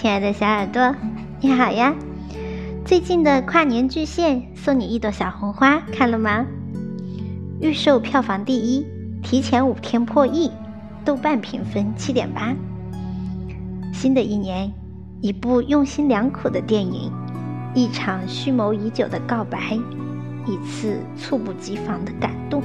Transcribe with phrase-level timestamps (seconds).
[0.00, 0.94] 亲爱的小耳朵，
[1.40, 1.92] 你好呀！
[2.84, 6.46] 最近的跨年巨献送你一朵小红花，看了吗？
[7.60, 8.86] 预售票房第一，
[9.24, 10.52] 提前五天破亿，
[11.04, 12.54] 豆瓣评分七点八。
[13.92, 14.72] 新的一年，
[15.20, 17.10] 一部用心良苦的电影，
[17.74, 19.76] 一场蓄谋已久的告白，
[20.46, 22.62] 一次猝不及防的感动。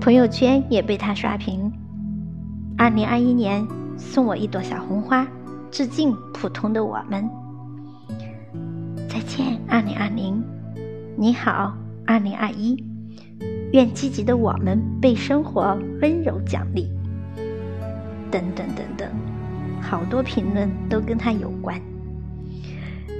[0.00, 1.72] 朋友圈也被他刷屏。
[2.78, 3.66] 二零二一年，
[3.96, 5.26] 送我一朵小红花，
[5.74, 7.28] 致敬普通的我们。
[9.08, 10.40] 再见，二零二零。
[11.16, 12.80] 你好，二零二一。
[13.72, 16.88] 愿积极的我们被生活温柔奖励。
[18.30, 19.08] 等等等等，
[19.80, 21.76] 好多评论都跟他有关。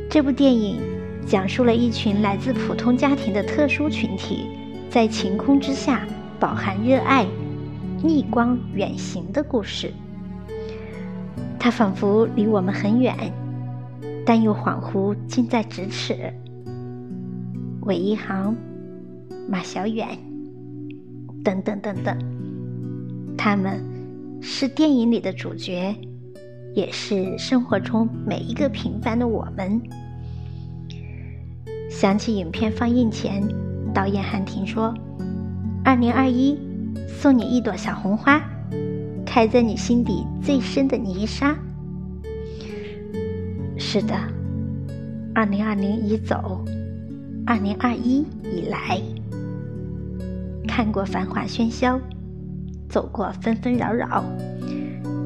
[0.09, 0.79] 这部电影
[1.27, 4.47] 讲述了一群来自普通家庭的特殊群体，
[4.89, 6.07] 在晴空之下
[6.39, 7.27] 饱含热爱、
[8.01, 9.93] 逆光远行的故事。
[11.65, 13.17] 它仿佛离我们很远，
[14.27, 16.15] 但又恍惚近在咫尺。
[17.87, 18.55] 韦一航、
[19.49, 20.07] 马小远。
[21.43, 22.15] 等等等等，
[23.35, 23.83] 他们
[24.43, 25.97] 是电影里的主角，
[26.75, 29.81] 也是生活中每一个平凡的我们。
[31.89, 33.43] 想起影片放映前，
[33.95, 34.93] 导演韩婷说
[35.83, 36.59] ：“二零二一，
[37.09, 38.39] 送你一朵小红花，
[39.35, 41.57] 开在你心底最深的泥沙。”
[43.77, 44.15] 是的，
[45.35, 46.65] 二零二零已走，
[47.45, 49.03] 二零二一已来。
[50.69, 51.99] 看过繁华喧嚣，
[52.89, 54.25] 走过纷纷扰扰，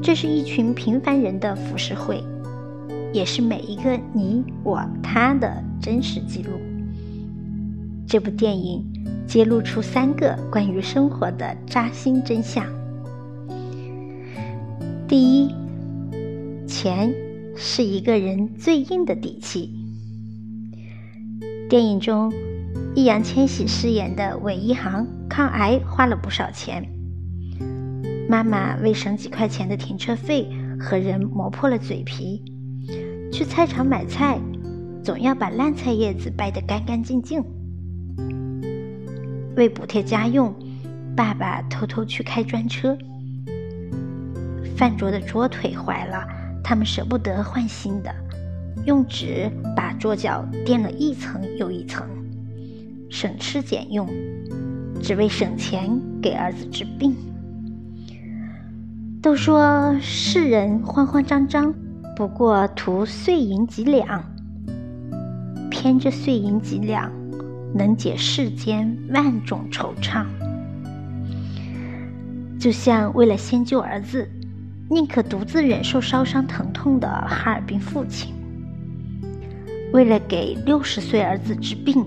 [0.01, 2.23] 这是一群平凡人的浮世绘，
[3.13, 6.49] 也是每一个你我他的真实记录。
[8.07, 8.83] 这部电影
[9.27, 12.65] 揭露出三个关于生活的扎心真相：
[15.09, 15.55] 第一，
[16.67, 17.11] 钱
[17.55, 19.73] 是一个人最硬的底气。
[21.67, 22.31] 电影中。
[22.95, 26.87] 易烊千玺饰演的韦一航抗癌花了不少钱，
[28.27, 30.47] 妈妈为省几块钱的停车费
[30.79, 32.43] 和人磨破了嘴皮。
[33.31, 34.39] 去菜场买菜，
[35.03, 37.43] 总要把烂菜叶子掰得干干净净。
[39.55, 40.53] 为补贴家用，
[41.15, 42.95] 爸爸偷偷去开专车。
[44.79, 46.25] 饭桌的桌腿坏了，
[46.63, 48.09] 他们舍不得换新的，
[48.85, 52.07] 用纸把桌角垫了一层又一层。
[53.09, 54.07] 省吃俭用，
[55.01, 57.13] 只为省钱给儿子治病。
[59.21, 61.73] 都说世人慌慌张张，
[62.15, 64.23] 不过图碎银几两。
[65.69, 67.11] 偏这碎银几两，
[67.75, 70.25] 能解世间万种惆怅。
[72.57, 74.29] 就像为了先救儿子，
[74.89, 78.33] 宁可独自忍受烧伤疼痛的哈尔滨父亲；
[79.93, 82.05] 为了给六十岁儿子治病。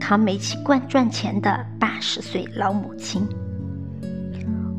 [0.00, 3.20] 扛煤气罐赚钱的八十岁老母亲，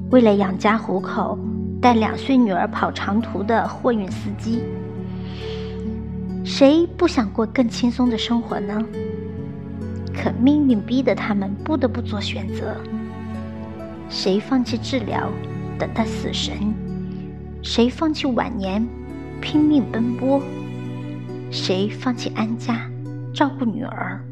[0.10, 1.38] 为了养家糊口
[1.80, 4.64] 带两岁女儿跑长途的货运司机，
[6.44, 8.84] 谁不想过更轻松的生活呢？
[10.16, 12.76] 可命运逼得他们不得不做选择：
[14.10, 15.30] 谁放弃治疗，
[15.78, 16.74] 等待死神；
[17.62, 18.88] 谁放弃晚年，
[19.42, 20.42] 拼命奔波；
[21.52, 22.90] 谁放弃安家，
[23.34, 24.24] 照顾女儿。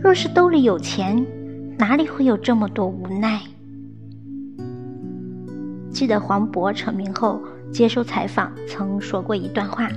[0.00, 1.26] 若是兜里有钱，
[1.76, 3.40] 哪里会有这么多无奈？
[5.90, 7.40] 记得黄渤成名后
[7.72, 9.88] 接受采访曾说过一段话：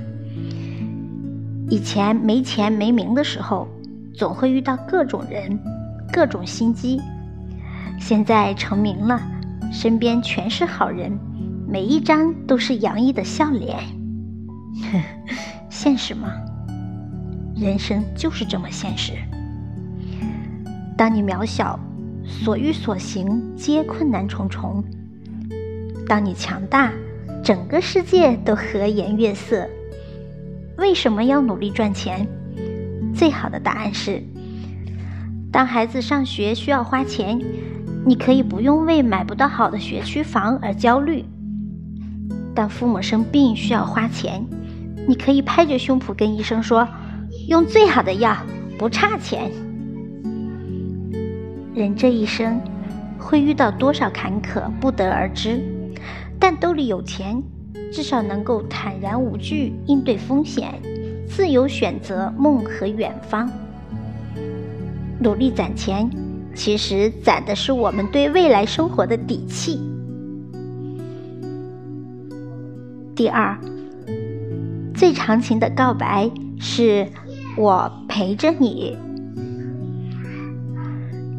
[1.68, 3.68] 以前没钱没名的时候，
[4.12, 5.56] 总会遇到各种人、
[6.12, 6.98] 各种心机；
[8.00, 9.20] 现在成名了，
[9.70, 11.16] 身边全是好人，
[11.70, 13.78] 每一张都是洋溢的笑脸。
[15.68, 16.32] 现实吗？
[17.54, 19.12] 人生就是这么现实。
[20.96, 21.78] 当你渺小，
[22.24, 24.82] 所欲所行皆困难重重；
[26.08, 26.90] 当你强大，
[27.44, 29.68] 整个世界都和颜悦色。
[30.76, 32.26] 为什么要努力赚钱？
[33.14, 34.20] 最好的答案是：
[35.52, 37.40] 当孩子上学需要花钱，
[38.04, 41.24] 你可以不用为买不到好的学区房而焦虑；
[42.54, 44.44] 当父母生病需要花钱，
[45.06, 46.86] 你可以拍着胸脯跟医生说
[47.48, 48.36] ：“用最好的药，
[48.78, 49.50] 不差钱。”
[51.74, 52.60] 人这一生
[53.18, 55.62] 会遇到多少坎坷，不得而知。
[56.38, 57.42] 但兜里有钱，
[57.92, 60.74] 至少能够坦然无惧应对风险，
[61.28, 63.48] 自由选择梦和远方。
[65.20, 66.10] 努力攒钱，
[66.54, 69.80] 其实攒的是我们对未来生活的底气。
[73.20, 73.54] 第二，
[74.94, 77.06] 最长情的告白是
[77.54, 78.96] “我陪着你”。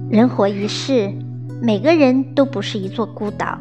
[0.08, 1.12] 人活一世，
[1.60, 3.58] 每个人都不是一座孤岛，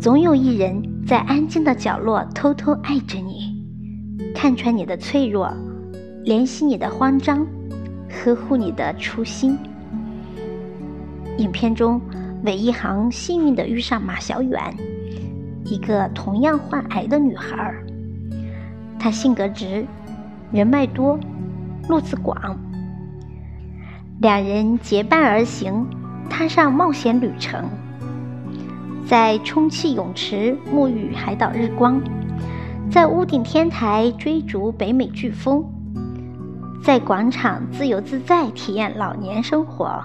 [0.00, 3.62] 总有一人在安静的角落偷偷爱着你，
[4.34, 5.52] 看穿你的脆弱，
[6.24, 7.46] 怜惜你的慌张，
[8.08, 9.58] 呵护你的初心。
[11.36, 12.00] 影片中，
[12.42, 14.74] 韦一航幸运的遇上马小远，
[15.64, 17.74] 一个同样患癌的女孩。
[18.98, 19.86] 她性格直，
[20.52, 21.18] 人脉多，
[21.88, 22.56] 路子广。
[24.20, 25.86] 两人结伴而行，
[26.30, 27.68] 踏上冒险旅程，
[29.06, 32.00] 在充气泳池沐浴海岛日光，
[32.90, 35.64] 在屋顶天台追逐北美飓风，
[36.82, 40.02] 在广场自由自在体验老年生活。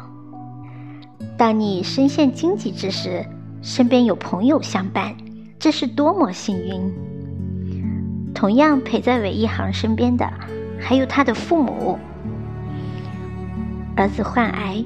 [1.38, 3.26] 当你深陷荆棘之时，
[3.62, 5.14] 身边有朋友相伴，
[5.60, 6.94] 这是多么幸运！
[8.34, 10.26] 同样陪在韦一航身边的，
[10.80, 12.00] 还有他的父母。
[13.98, 14.82] 儿子患癌，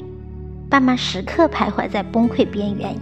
[0.71, 2.95] 爸妈时刻徘徊在崩溃边缘，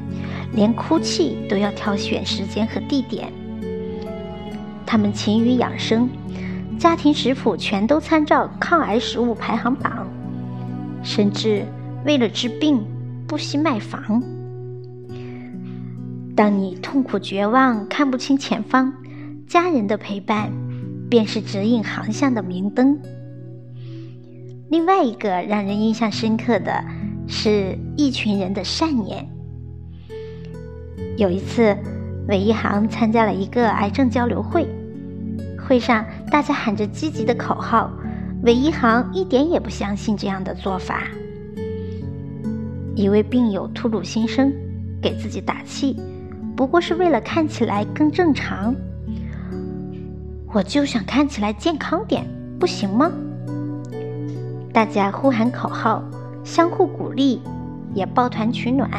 [0.52, 3.32] 连哭泣都要挑选时间和地点。
[4.86, 6.10] 他们勤于养生，
[6.78, 10.06] 家庭食谱全都参照抗癌食物排行榜，
[11.02, 11.66] 甚至
[12.06, 12.86] 为了治病。
[13.26, 14.22] 不惜卖房。
[16.36, 18.94] 当你痛苦绝望、看不清前方，
[19.48, 20.50] 家人的陪伴
[21.10, 22.98] 便是指引航向的明灯。
[24.70, 26.84] 另外一个让人印象深刻的
[27.28, 29.28] 是一群人的善念。
[31.18, 31.76] 有一次，
[32.30, 34.66] 韦一航参加了一个癌症交流会，
[35.60, 37.92] 会上大家喊着积极的口号，
[38.44, 41.04] 韦一航一点也不相信这样的做法。
[42.96, 44.52] 一位病友吐露心声，
[45.02, 45.98] 给自己打气，
[46.56, 48.76] 不过是为了看起来更正常。
[50.54, 52.26] 我就想看起来健康点，
[52.60, 53.12] 不行吗？
[54.74, 56.04] 大家呼喊口号，
[56.44, 57.42] 相互鼓励，
[57.94, 58.90] 也抱团取暖。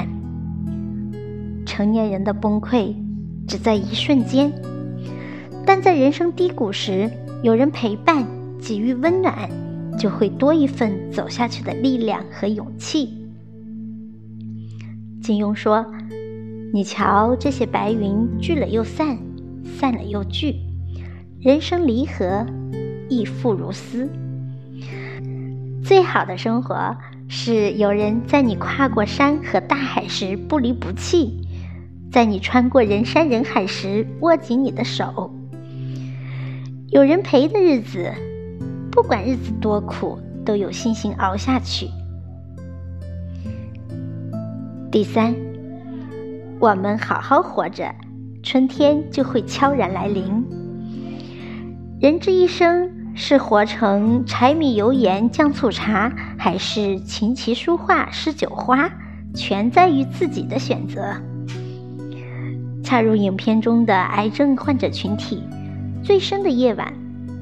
[1.65, 2.95] 成年人的崩溃
[3.47, 4.53] 只在一瞬间，
[5.65, 7.11] 但在人生低谷时，
[7.43, 8.27] 有人陪伴，
[8.61, 9.49] 给予温暖，
[9.99, 13.19] 就会多一份走下去的力量和勇气。
[15.23, 15.87] 金庸说
[16.75, 19.19] ：“你瞧，这些白云聚了又散，
[19.63, 20.57] 散了又聚，
[21.39, 22.47] 人生离合，
[23.11, 24.09] 亦复如斯。
[25.85, 26.97] 最好的生活
[27.29, 31.43] 是有人在你跨过山和大海时不离不弃，
[32.11, 35.31] 在你穿过人山人海时握紧你的手。
[36.89, 38.11] 有人陪的日子，
[38.91, 41.91] 不管日子多苦，都有信心熬下去。”
[44.91, 45.35] 第三，
[46.63, 47.93] 我们好好活着，
[48.41, 50.47] 春天就会悄然来临。
[52.01, 58.89] 人这一生是活成柴米油盐酱醋茶，还是琴棋书画诗酒花，
[59.35, 61.17] 全在于自己的选择。
[62.85, 65.43] 恰如影片中的癌症患者群体，
[66.05, 66.95] 最深的夜晚，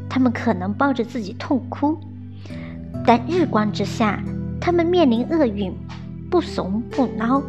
[0.08, 1.94] 他们可能抱着自己痛哭，
[3.04, 4.18] 但日光之下，
[4.58, 5.70] 他们面临厄运。
[6.30, 7.42] 不怂不孬。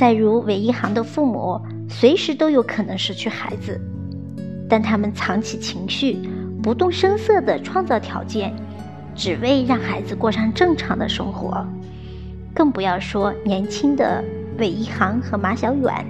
[0.00, 3.78] 再如韦一航的父母，随时都有可能失去孩子，
[4.66, 6.16] 但他们藏起情绪，
[6.62, 8.50] 不动声色地创造条件，
[9.14, 11.66] 只为让孩子过上正常的生活。
[12.54, 14.24] 更不要说年轻的
[14.56, 16.06] 韦一航和马小远。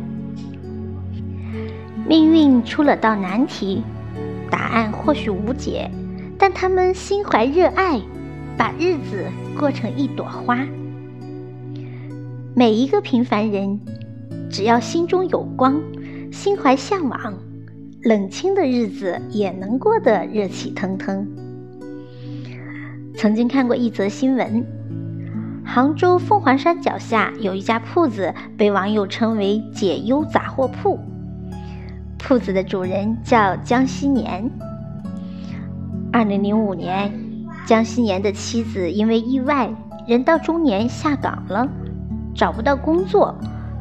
[2.07, 3.83] 命运出了道难题，
[4.49, 5.91] 答案或许无解，
[6.38, 8.00] 但他们心怀热爱。
[8.57, 9.25] 把日子
[9.59, 10.64] 过成一朵花。
[12.61, 13.81] 每一个平凡人，
[14.50, 15.81] 只要心中有光，
[16.31, 17.19] 心怀向往，
[18.02, 21.26] 冷清的日子也能过得热气腾腾。
[23.17, 24.62] 曾经看过一则新闻：
[25.64, 31.00] 杭州凤凰山脚下有一家铺子，被网友称为“解忧杂货铺”。
[32.21, 34.50] 铺子的主人叫江西年。
[36.12, 37.11] 二零零五年。
[37.67, 39.71] 江西年的妻子因为意外，
[40.07, 41.67] 人到中年下岗了，
[42.35, 43.35] 找不到工作，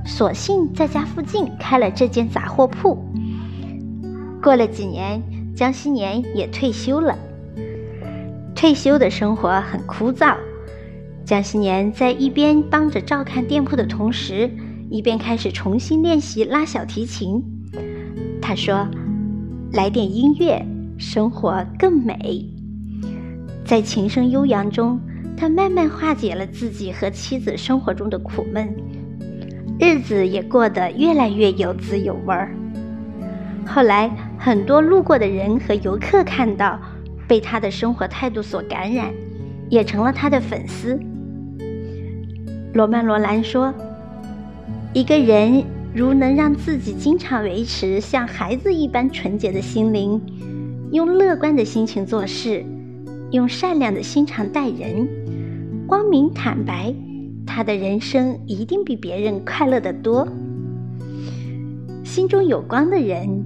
[0.05, 2.97] 索性在家附近开了这间杂货铺。
[4.41, 5.21] 过了几年，
[5.55, 7.17] 江西年也退休了。
[8.55, 10.35] 退休的生活很枯燥，
[11.23, 14.51] 江西年在一边帮着照看店铺的同时，
[14.89, 17.43] 一边开始重新练习拉小提琴。
[18.41, 18.87] 他说
[19.71, 20.65] ：“来点音乐，
[20.97, 22.45] 生活更美。”
[23.63, 24.99] 在琴声悠扬中，
[25.39, 28.75] 他慢慢化解了自己和妻子生活中的苦闷，
[29.79, 32.53] 日子也过得越来越有滋有味儿。
[33.65, 36.77] 后来，很多路过的人和游客看到，
[37.25, 39.13] 被他的生活态度所感染，
[39.69, 40.99] 也成了他的粉丝。
[42.73, 43.73] 罗曼·罗兰说
[44.91, 50.21] ：“一个人如能让自己经常维持像孩子一般纯洁的心灵，
[50.91, 52.65] 用乐观的心情做事，
[53.31, 55.07] 用善良的心肠待人，
[55.89, 56.93] 光明坦白，
[57.47, 60.27] 他的人生一定比别人快乐得多。
[62.03, 63.43] 心中有光的人。”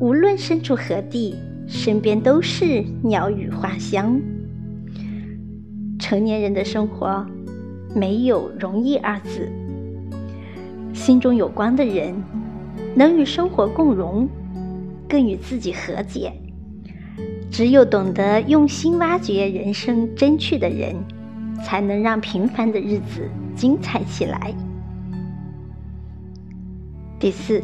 [0.00, 1.34] 无论身处何地，
[1.66, 4.20] 身边都是鸟语花香。
[5.98, 7.24] 成年人的生活
[7.94, 9.48] 没有容易二字。
[10.92, 12.14] 心中有光的人，
[12.94, 14.28] 能与生活共荣，
[15.08, 16.32] 更与自己和解。
[17.50, 20.94] 只有懂得用心挖掘人生真趣的人，
[21.62, 24.54] 才能让平凡的日子精彩起来。
[27.18, 27.62] 第四。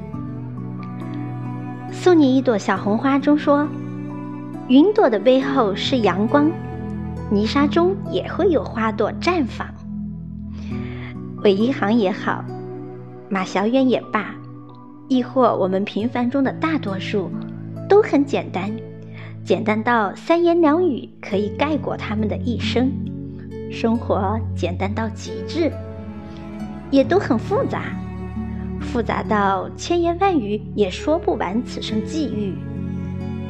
[1.93, 3.69] 送你一朵小红花中说
[4.69, 6.51] ：“云朵的背后是阳光，
[7.31, 9.67] 泥沙中也会有花朵绽放。”
[11.45, 12.45] 韦一航也好，
[13.29, 14.35] 马小远也罢，
[15.09, 17.31] 亦或我们平凡中的大多数，
[17.89, 18.71] 都很简单，
[19.45, 22.91] 简单到三言两语可以概括他们的一生。
[23.71, 25.73] 生活简单到极致，
[26.91, 27.95] 也都很复杂。
[28.81, 32.55] 复杂到千言万语也说不完此生际遇，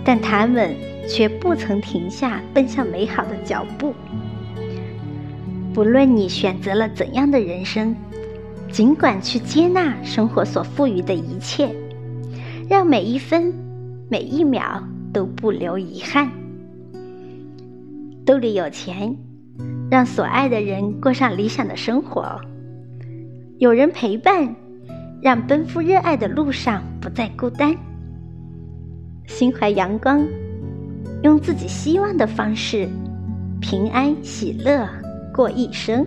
[0.04, 0.74] 但他们
[1.08, 3.92] 却不曾停下奔向美好的脚步。
[5.74, 7.94] 不论你选择了怎样的人生，
[8.70, 11.74] 尽管去接纳生活所赋予的一切，
[12.70, 13.52] 让每一分
[14.08, 16.30] 每一秒都不留遗憾。
[18.24, 19.14] 兜里有钱，
[19.90, 22.40] 让所爱的人过上理想的生活，
[23.58, 24.54] 有人陪伴。
[25.22, 27.74] 让奔赴热爱的路上不再孤单，
[29.26, 30.22] 心怀阳光，
[31.22, 32.86] 用自己希望的方式，
[33.58, 34.86] 平安喜乐
[35.32, 36.06] 过一生。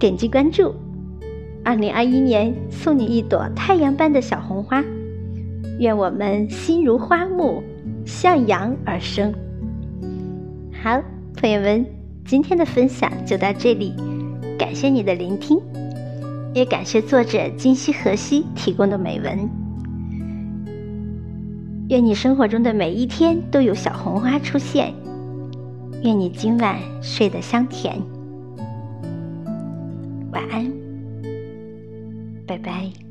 [0.00, 0.74] 点击关注，
[1.64, 4.82] 二零二一年送你一朵太阳般的小红花，
[5.78, 7.62] 愿我们心如花木，
[8.04, 9.32] 向阳而生。
[10.80, 11.02] 好，
[11.36, 11.84] 朋友们，
[12.24, 13.92] 今天的分享就到这里，
[14.56, 15.60] 感谢你的聆听。
[16.54, 19.48] 也感谢作者今夕何夕提供的美文。
[21.88, 24.94] 愿你生活中的每一天都有小红花出现。
[26.04, 28.00] 愿你今晚睡得香甜。
[30.30, 30.72] 晚安，
[32.46, 33.07] 拜拜。